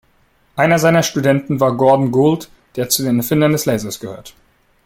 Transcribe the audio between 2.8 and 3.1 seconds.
zu